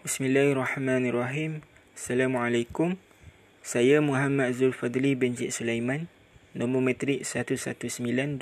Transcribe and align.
Bismillahirrahmanirrahim. 0.00 1.60
Assalamualaikum. 1.92 2.96
Saya 3.60 4.00
Muhammad 4.00 4.56
Zulfadli 4.56 5.12
bin 5.12 5.36
Cik 5.36 5.52
Sulaiman. 5.52 6.08
Nombor 6.56 6.80
metrik 6.80 7.20
1192385. 7.28 8.40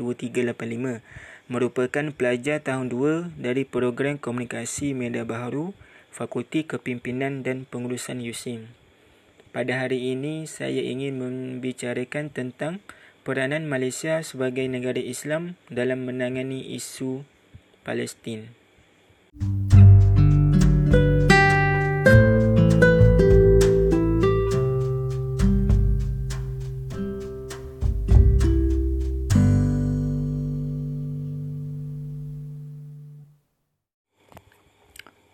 Merupakan 1.51 2.07
pelajar 2.15 2.63
tahun 2.63 2.95
2 2.95 3.43
dari 3.43 3.67
program 3.67 4.23
komunikasi 4.23 4.95
media 4.95 5.27
baharu 5.27 5.75
Fakulti 6.15 6.63
Kepimpinan 6.63 7.43
dan 7.43 7.67
Pengurusan 7.67 8.23
USIM. 8.23 8.71
Pada 9.51 9.83
hari 9.83 10.15
ini 10.15 10.47
saya 10.47 10.79
ingin 10.79 11.19
membicarakan 11.19 12.31
tentang 12.31 12.79
peranan 13.27 13.67
Malaysia 13.67 14.23
sebagai 14.23 14.63
negara 14.71 15.03
Islam 15.03 15.59
dalam 15.67 16.07
menangani 16.07 16.71
isu 16.79 17.27
Palestin. 17.83 18.68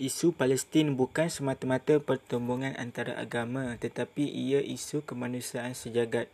Isu 0.04 0.36
Palestin 0.36 1.00
bukan 1.00 1.32
semata-mata 1.32 1.96
pertembungan 1.96 2.76
antara 2.76 3.16
agama 3.16 3.72
tetapi 3.80 4.28
ia 4.28 4.60
isu 4.60 5.00
kemanusiaan 5.00 5.72
sejagat. 5.72 6.28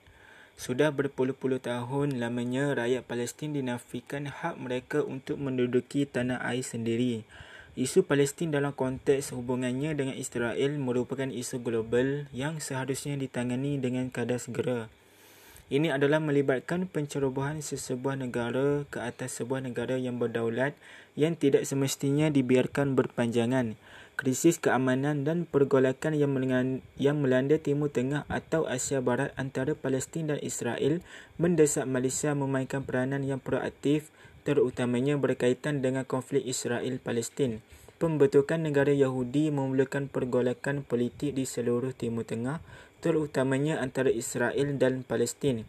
Sudah 0.58 0.90
berpuluh-puluh 0.90 1.62
tahun 1.62 2.18
lamanya 2.18 2.74
rakyat 2.74 3.06
Palestin 3.06 3.54
dinafikan 3.54 4.26
hak 4.26 4.58
mereka 4.58 5.06
untuk 5.06 5.38
menduduki 5.38 6.02
tanah 6.02 6.42
air 6.42 6.66
sendiri. 6.66 7.22
Isu 7.78 8.02
Palestin 8.02 8.50
dalam 8.50 8.74
konteks 8.74 9.30
hubungannya 9.30 9.94
dengan 9.94 10.18
Israel 10.18 10.74
merupakan 10.74 11.30
isu 11.30 11.62
global 11.62 12.26
yang 12.34 12.58
seharusnya 12.58 13.14
ditangani 13.14 13.78
dengan 13.78 14.10
kadar 14.10 14.42
segera. 14.42 14.90
Ini 15.70 15.94
adalah 15.94 16.18
melibatkan 16.18 16.90
pencerobohan 16.90 17.62
sesebuah 17.62 18.18
negara 18.18 18.82
ke 18.90 18.98
atas 18.98 19.38
sebuah 19.38 19.62
negara 19.62 19.94
yang 19.94 20.18
berdaulat 20.18 20.74
yang 21.14 21.38
tidak 21.38 21.62
semestinya 21.62 22.26
dibiarkan 22.26 22.98
berpanjangan. 22.98 23.78
Krisis 24.18 24.58
keamanan 24.58 25.22
dan 25.22 25.46
pergolakan 25.46 26.18
yang, 26.18 26.34
yang 26.98 27.22
melanda 27.22 27.54
Timur 27.54 27.86
Tengah 27.86 28.26
atau 28.26 28.66
Asia 28.66 28.98
Barat 28.98 29.30
antara 29.38 29.78
Palestin 29.78 30.34
dan 30.34 30.42
Israel 30.42 31.06
mendesak 31.38 31.86
Malaysia 31.86 32.34
memainkan 32.34 32.82
peranan 32.82 33.22
yang 33.22 33.38
proaktif 33.38 34.10
terutamanya 34.42 35.22
berkaitan 35.22 35.86
dengan 35.86 36.02
konflik 36.02 36.42
Israel-Palestin. 36.50 37.62
Pembentukan 38.00 38.56
negara 38.56 38.96
Yahudi 38.96 39.52
memerlukan 39.52 40.08
pergolakan 40.08 40.80
politik 40.80 41.36
di 41.36 41.44
seluruh 41.44 41.92
Timur 41.92 42.24
Tengah 42.24 42.64
terutamanya 43.04 43.76
antara 43.76 44.08
Israel 44.08 44.80
dan 44.80 45.04
Palestin. 45.04 45.68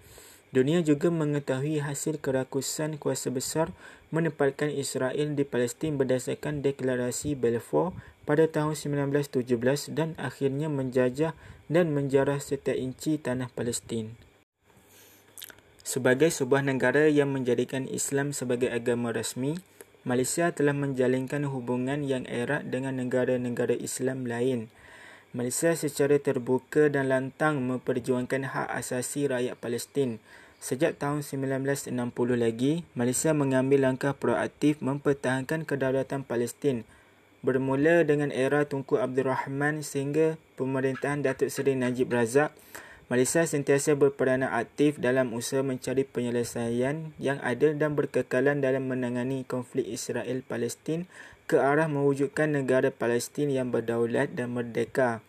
Dunia 0.55 0.79
juga 0.79 1.11
mengetahui 1.11 1.83
hasil 1.83 2.23
kerakusan 2.23 2.95
kuasa 2.95 3.35
besar 3.35 3.75
menempatkan 4.15 4.71
Israel 4.71 5.35
di 5.35 5.43
Palestin 5.43 5.99
berdasarkan 5.99 6.63
deklarasi 6.63 7.35
Balfour 7.35 7.91
pada 8.23 8.47
tahun 8.47 8.79
1917 8.79 9.91
dan 9.91 10.15
akhirnya 10.15 10.71
menjajah 10.71 11.35
dan 11.67 11.91
menjarah 11.91 12.39
setiap 12.39 12.79
inci 12.79 13.19
tanah 13.19 13.51
Palestin. 13.51 14.15
Sebagai 15.83 16.31
sebuah 16.31 16.63
negara 16.63 17.11
yang 17.11 17.35
menjadikan 17.35 17.91
Islam 17.91 18.31
sebagai 18.31 18.71
agama 18.71 19.11
rasmi, 19.11 19.59
Malaysia 20.01 20.49
telah 20.49 20.73
menjalinkan 20.73 21.45
hubungan 21.45 22.01
yang 22.01 22.25
erat 22.25 22.65
dengan 22.73 22.97
negara-negara 22.97 23.77
Islam 23.77 24.25
lain. 24.25 24.73
Malaysia 25.31 25.77
secara 25.77 26.17
terbuka 26.17 26.89
dan 26.89 27.07
lantang 27.07 27.61
memperjuangkan 27.63 28.49
hak 28.49 28.67
asasi 28.81 29.29
rakyat 29.29 29.55
Palestin. 29.61 30.17
Sejak 30.57 30.97
tahun 30.97 31.21
1960 31.21 31.93
lagi, 32.33 32.81
Malaysia 32.97 33.29
mengambil 33.31 33.85
langkah 33.85 34.17
proaktif 34.17 34.81
mempertahankan 34.81 35.69
kedaulatan 35.69 36.25
Palestin. 36.25 36.83
Bermula 37.45 38.01
dengan 38.01 38.29
era 38.29 38.65
Tunku 38.65 38.97
Abdul 38.97 39.29
Rahman 39.29 39.85
sehingga 39.85 40.37
pemerintahan 40.57 41.25
Datuk 41.25 41.49
Seri 41.53 41.77
Najib 41.77 42.09
Razak, 42.09 42.53
Malaysia 43.11 43.43
sentiasa 43.43 43.91
berperanan 43.99 44.55
aktif 44.55 44.95
dalam 44.95 45.35
usaha 45.35 45.59
mencari 45.59 46.07
penyelesaian 46.07 47.11
yang 47.19 47.43
adil 47.43 47.75
dan 47.75 47.91
berkekalan 47.91 48.63
dalam 48.63 48.87
menangani 48.87 49.43
konflik 49.43 49.83
Israel-Palestin 49.83 51.11
ke 51.43 51.59
arah 51.59 51.91
mewujudkan 51.91 52.55
negara 52.55 52.87
Palestin 52.87 53.51
yang 53.51 53.67
berdaulat 53.67 54.31
dan 54.31 54.55
merdeka. 54.55 55.19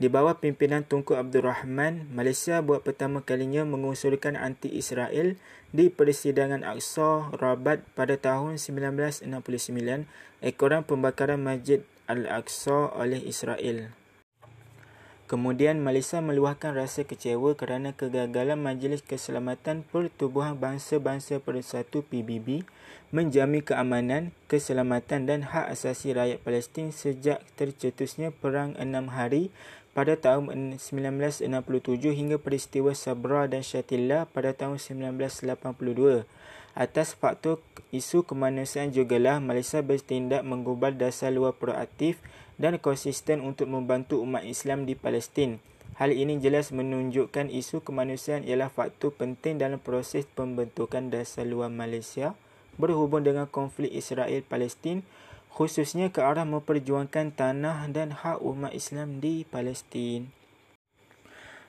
Di 0.00 0.08
bawah 0.08 0.40
pimpinan 0.40 0.88
Tunku 0.88 1.12
Abdul 1.12 1.44
Rahman, 1.44 2.08
Malaysia 2.08 2.64
buat 2.64 2.80
pertama 2.80 3.20
kalinya 3.20 3.68
mengusulkan 3.68 4.40
anti-Israel 4.40 5.36
di 5.76 5.92
persidangan 5.92 6.64
Aqsa 6.64 7.36
Rabat 7.36 7.84
pada 7.92 8.16
tahun 8.16 8.56
1969 8.56 9.28
ekoran 10.40 10.88
pembakaran 10.88 11.44
Masjid 11.44 11.84
Al-Aqsa 12.08 12.96
oleh 12.96 13.20
Israel. 13.28 13.92
Kemudian 15.26 15.82
Malaysia 15.82 16.22
meluahkan 16.22 16.70
rasa 16.70 17.02
kecewa 17.02 17.58
kerana 17.58 17.90
kegagalan 17.90 18.62
Majlis 18.62 19.02
Keselamatan 19.02 19.82
Pertubuhan 19.82 20.54
Bangsa-Bangsa 20.54 21.42
Persatu 21.42 22.06
PBB 22.06 22.62
menjamin 23.10 23.58
keamanan, 23.58 24.30
keselamatan 24.46 25.26
dan 25.26 25.42
hak 25.42 25.66
asasi 25.74 26.14
rakyat 26.14 26.38
Palestin 26.46 26.94
sejak 26.94 27.42
tercetusnya 27.58 28.30
Perang 28.30 28.78
Enam 28.78 29.10
Hari 29.10 29.50
pada 29.98 30.14
tahun 30.14 30.78
1967 30.78 31.42
hingga 32.14 32.38
peristiwa 32.38 32.94
Sabra 32.94 33.50
dan 33.50 33.66
Shatila 33.66 34.30
pada 34.30 34.54
tahun 34.54 34.78
1982. 34.78 36.22
Atas 36.76 37.16
faktor 37.16 37.64
isu 37.88 38.28
kemanusiaan 38.28 38.92
jugalah 38.92 39.40
Malaysia 39.40 39.80
bertindak 39.80 40.44
menggubal 40.44 40.92
dasar 40.92 41.32
luar 41.32 41.56
proaktif 41.56 42.20
dan 42.60 42.76
konsisten 42.76 43.40
untuk 43.40 43.72
membantu 43.72 44.20
umat 44.20 44.44
Islam 44.44 44.84
di 44.84 44.92
Palestin. 44.92 45.56
Hal 45.96 46.12
ini 46.12 46.36
jelas 46.36 46.76
menunjukkan 46.76 47.48
isu 47.48 47.80
kemanusiaan 47.80 48.44
ialah 48.44 48.68
faktor 48.68 49.16
penting 49.16 49.56
dalam 49.56 49.80
proses 49.80 50.28
pembentukan 50.36 51.08
dasar 51.08 51.48
luar 51.48 51.72
Malaysia 51.72 52.36
berhubung 52.76 53.24
dengan 53.24 53.48
konflik 53.48 53.88
Israel-Palestin 53.96 55.00
khususnya 55.48 56.12
ke 56.12 56.20
arah 56.20 56.44
memperjuangkan 56.44 57.32
tanah 57.32 57.88
dan 57.88 58.12
hak 58.12 58.44
umat 58.44 58.76
Islam 58.76 59.24
di 59.24 59.48
Palestin. 59.48 60.28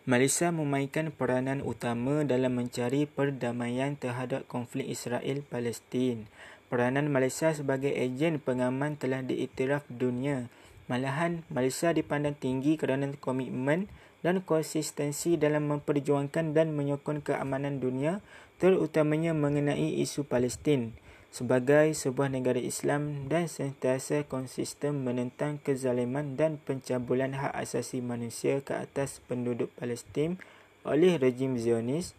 Malaysia 0.07 0.55
memainkan 0.55 1.11
peranan 1.11 1.59
utama 1.59 2.23
dalam 2.23 2.55
mencari 2.55 3.03
perdamaian 3.11 3.99
terhadap 3.99 4.47
konflik 4.47 4.87
Israel-Palestin. 4.87 6.31
Peranan 6.71 7.11
Malaysia 7.11 7.51
sebagai 7.51 7.91
ejen 7.91 8.39
pengaman 8.39 8.95
telah 8.95 9.19
diiktiraf 9.19 9.83
dunia 9.91 10.47
Malahan, 10.87 11.43
Malaysia 11.51 11.91
dipandang 11.91 12.39
tinggi 12.39 12.79
kerana 12.79 13.11
komitmen 13.19 13.91
dan 14.23 14.39
konsistensi 14.39 15.35
dalam 15.35 15.67
memperjuangkan 15.75 16.55
dan 16.55 16.71
menyokong 16.71 17.19
keamanan 17.27 17.83
dunia 17.83 18.23
terutamanya 18.63 19.35
mengenai 19.35 19.99
isu 19.99 20.23
Palestin 20.23 20.95
sebagai 21.37 21.93
sebuah 21.93 22.33
negara 22.33 22.57
Islam 22.57 23.29
dan 23.29 23.45
sentiasa 23.45 24.25
konsisten 24.25 25.05
menentang 25.05 25.61
kezaliman 25.61 26.33
dan 26.33 26.57
pencabulan 26.57 27.37
hak 27.37 27.53
asasi 27.53 28.01
manusia 28.01 28.65
ke 28.65 28.73
atas 28.73 29.21
penduduk 29.29 29.69
Palestin 29.77 30.41
oleh 30.81 31.21
rejim 31.21 31.53
Zionis. 31.61 32.17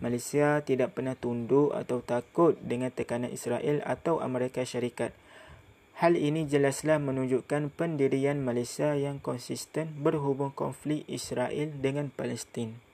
Malaysia 0.00 0.64
tidak 0.64 0.96
pernah 0.96 1.12
tunduk 1.12 1.76
atau 1.76 2.00
takut 2.00 2.56
dengan 2.64 2.88
tekanan 2.88 3.28
Israel 3.28 3.84
atau 3.84 4.24
Amerika 4.24 4.64
Syarikat. 4.64 5.12
Hal 6.00 6.16
ini 6.16 6.48
jelaslah 6.48 6.96
menunjukkan 6.96 7.68
pendirian 7.76 8.40
Malaysia 8.40 8.96
yang 8.96 9.20
konsisten 9.20 9.92
berhubung 10.00 10.56
konflik 10.56 11.04
Israel 11.04 11.68
dengan 11.84 12.08
Palestin. 12.08 12.87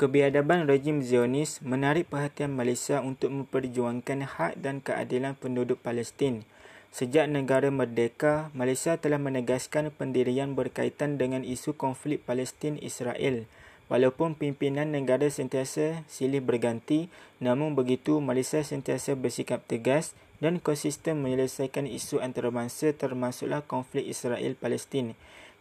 Kebiadaban 0.00 0.64
rejim 0.64 1.04
Zionis 1.04 1.60
menarik 1.60 2.08
perhatian 2.08 2.56
Malaysia 2.56 3.04
untuk 3.04 3.28
memperjuangkan 3.36 4.24
hak 4.24 4.56
dan 4.56 4.80
keadilan 4.80 5.36
penduduk 5.36 5.76
Palestin. 5.84 6.48
Sejak 6.88 7.28
negara 7.28 7.68
merdeka, 7.68 8.48
Malaysia 8.56 8.96
telah 8.96 9.20
menegaskan 9.20 9.92
pendirian 9.92 10.56
berkaitan 10.56 11.20
dengan 11.20 11.44
isu 11.44 11.76
konflik 11.76 12.24
Palestin-Israel. 12.24 13.44
Walaupun 13.92 14.40
pimpinan 14.40 14.88
negara 14.88 15.28
sentiasa 15.28 16.00
silih 16.08 16.40
berganti, 16.40 17.12
namun 17.36 17.76
begitu 17.76 18.24
Malaysia 18.24 18.64
sentiasa 18.64 19.12
bersikap 19.20 19.68
tegas 19.68 20.16
dan 20.40 20.64
konsisten 20.64 21.20
menyelesaikan 21.20 21.84
isu 21.84 22.24
antarabangsa 22.24 22.96
termasuklah 22.96 23.60
konflik 23.68 24.08
Israel-Palestin. 24.08 25.12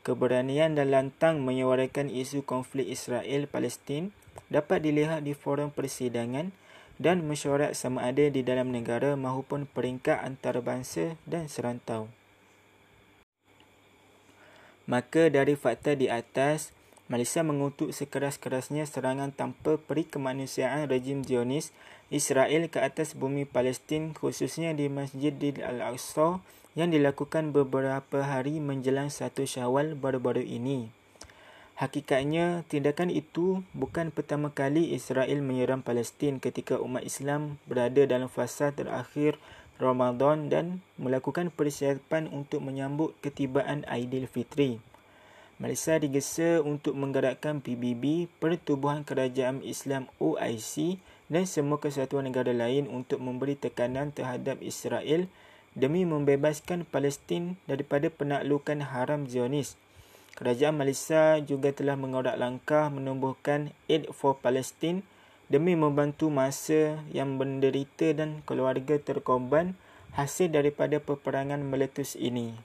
Keberanian 0.07 0.79
dan 0.79 0.95
lantang 0.95 1.43
menyuarakan 1.43 2.07
isu 2.07 2.47
konflik 2.47 2.87
Israel-Palestin 2.87 4.15
dapat 4.47 4.87
dilihat 4.87 5.27
di 5.27 5.35
forum 5.35 5.67
persidangan 5.69 6.55
dan 6.99 7.23
mesyuarat 7.27 7.75
sama 7.75 8.07
ada 8.07 8.27
di 8.27 8.43
dalam 8.43 8.71
negara 8.71 9.19
maupun 9.19 9.67
peringkat 9.67 10.19
antarabangsa 10.19 11.19
dan 11.27 11.51
serantau. 11.51 12.11
Maka 14.89 15.29
dari 15.29 15.53
fakta 15.53 15.93
di 15.93 16.09
atas, 16.09 16.73
Malaysia 17.09 17.45
mengutuk 17.45 17.93
sekeras-kerasnya 17.93 18.85
serangan 18.85 19.33
tanpa 19.33 19.77
peri 19.77 20.05
kemanusiaan 20.05 20.85
rejim 20.85 21.25
Zionis 21.25 21.73
Israel 22.09 22.69
ke 22.69 22.81
atas 22.81 23.13
bumi 23.13 23.45
Palestin 23.45 24.17
khususnya 24.17 24.73
di 24.73 24.89
Masjid 24.89 25.33
Al-Aqsa 25.61 26.41
yang 26.77 26.89
dilakukan 26.89 27.53
beberapa 27.53 28.25
hari 28.25 28.57
menjelang 28.61 29.13
satu 29.13 29.45
syawal 29.45 29.97
baru-baru 29.97 30.41
ini. 30.41 30.98
Hakikatnya, 31.79 32.67
tindakan 32.67 33.07
itu 33.07 33.63
bukan 33.71 34.11
pertama 34.11 34.51
kali 34.51 34.91
Israel 34.91 35.39
menyerang 35.39 35.79
Palestin 35.79 36.35
ketika 36.43 36.75
umat 36.75 37.07
Islam 37.07 37.55
berada 37.71 38.03
dalam 38.03 38.27
fasa 38.27 38.75
terakhir 38.75 39.39
Ramadan 39.79 40.51
dan 40.51 40.83
melakukan 40.99 41.47
persiapan 41.55 42.27
untuk 42.35 42.59
menyambut 42.67 43.15
ketibaan 43.23 43.87
Aidilfitri. 43.87 44.83
Malaysia 45.55 45.95
digesa 45.95 46.59
untuk 46.59 46.99
menggerakkan 46.99 47.63
PBB, 47.63 48.27
Pertubuhan 48.43 49.07
Kerajaan 49.07 49.63
Islam 49.63 50.11
OIC 50.19 50.99
dan 51.31 51.47
semua 51.47 51.79
kesatuan 51.79 52.27
negara 52.27 52.51
lain 52.51 52.91
untuk 52.91 53.23
memberi 53.23 53.55
tekanan 53.55 54.11
terhadap 54.11 54.59
Israel 54.59 55.31
demi 55.79 56.03
membebaskan 56.03 56.83
Palestin 56.83 57.55
daripada 57.71 58.11
penaklukan 58.11 58.83
haram 58.83 59.31
Zionis. 59.31 59.79
Kerajaan 60.39 60.79
Malaysia 60.79 61.35
juga 61.43 61.75
telah 61.75 61.99
mengorak 61.99 62.39
langkah 62.39 62.87
menumbuhkan 62.87 63.75
Aid 63.91 64.07
for 64.15 64.39
Palestine 64.39 65.03
demi 65.51 65.75
membantu 65.75 66.31
masa 66.31 67.03
yang 67.11 67.35
menderita 67.35 68.15
dan 68.15 68.39
keluarga 68.47 68.95
terkorban 69.03 69.75
hasil 70.15 70.47
daripada 70.47 71.03
peperangan 71.03 71.59
meletus 71.59 72.15
ini. 72.15 72.55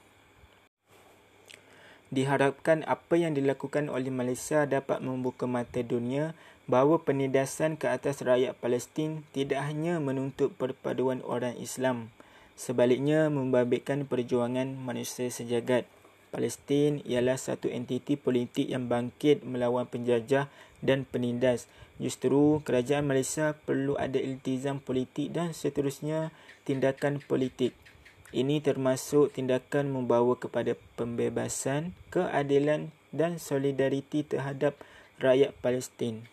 Diharapkan 2.15 2.87
apa 2.87 3.19
yang 3.19 3.35
dilakukan 3.35 3.91
oleh 3.91 4.15
Malaysia 4.15 4.70
dapat 4.70 5.03
membuka 5.03 5.50
mata 5.50 5.82
dunia 5.82 6.38
bahawa 6.70 7.03
penindasan 7.03 7.75
ke 7.75 7.91
atas 7.91 8.23
rakyat 8.23 8.55
Palestin 8.55 9.27
tidak 9.35 9.67
hanya 9.67 9.99
menuntut 9.99 10.55
perpaduan 10.55 11.27
orang 11.27 11.59
Islam, 11.59 12.15
sebaliknya 12.55 13.27
membabitkan 13.35 14.06
perjuangan 14.06 14.79
manusia 14.79 15.27
sejagat. 15.27 15.91
Palestin 16.34 16.98
ialah 17.06 17.38
satu 17.38 17.70
entiti 17.70 18.19
politik 18.19 18.66
yang 18.66 18.90
bangkit 18.90 19.46
melawan 19.46 19.86
penjajah 19.86 20.50
dan 20.82 21.06
penindas. 21.06 21.70
Justru 22.02 22.58
kerajaan 22.66 23.06
Malaysia 23.06 23.54
perlu 23.54 23.94
ada 23.94 24.19
iltizam 24.19 24.82
politik 24.82 25.31
dan 25.31 25.54
seterusnya 25.54 26.34
tindakan 26.66 27.22
politik. 27.22 27.70
Ini 28.34 28.58
termasuk 28.58 29.31
tindakan 29.38 29.94
membawa 29.94 30.34
kepada 30.34 30.75
pembebasan, 30.98 31.94
keadilan 32.10 32.90
dan 33.14 33.38
solidariti 33.38 34.26
terhadap 34.26 34.75
rakyat 35.22 35.54
Palestin. 35.62 36.26